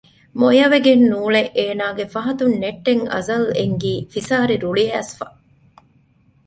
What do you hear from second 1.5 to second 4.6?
އޭނާގެ ފަހަތުން ނެއްޓެން އަޒަލް އެންގީ ފިސާރި